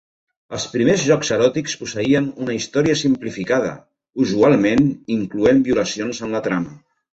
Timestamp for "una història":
2.47-2.97